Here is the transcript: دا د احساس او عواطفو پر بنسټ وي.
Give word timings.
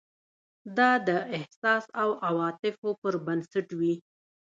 دا 0.77 0.91
د 1.07 1.09
احساس 1.37 1.83
او 2.01 2.09
عواطفو 2.27 2.89
پر 3.01 3.13
بنسټ 3.25 3.67
وي. 3.79 3.93